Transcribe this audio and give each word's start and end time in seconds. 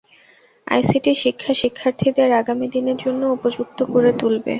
ICT 0.67 1.11
শিক্ষা 1.23 1.53
শিক্ষার্থীদের 1.61 2.29
আগামী 2.41 2.67
দিনের 2.73 2.97
জন্য 2.99 3.21
উপযুক্ত 3.35 3.79
করে 3.91 4.09
তুলবে। 4.19 4.49